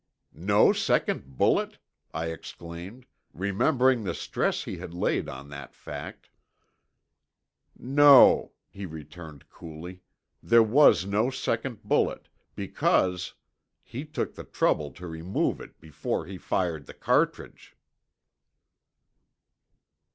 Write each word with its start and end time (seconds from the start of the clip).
"No 0.33 0.73
second 0.73 1.37
bullet!" 1.37 1.77
I 2.11 2.31
exclaimed, 2.31 3.05
remembering 3.35 4.03
the 4.03 4.15
stress 4.15 4.63
he 4.63 4.79
had 4.79 4.95
laid 4.95 5.29
on 5.29 5.49
that 5.49 5.75
fact. 5.75 6.31
"No," 7.77 8.51
he 8.71 8.87
returned 8.87 9.47
coolly, 9.51 10.01
"there 10.41 10.63
was 10.63 11.05
no 11.05 11.29
second 11.29 11.83
bullet 11.83 12.29
because 12.55 13.35
he 13.83 14.03
took 14.03 14.33
the 14.33 14.43
trouble 14.43 14.89
to 14.93 15.05
remove 15.05 15.61
it 15.61 15.79
before 15.79 16.25
he 16.25 16.39
fired 16.39 16.87
the 16.87 16.95
cartridge." 16.95 17.75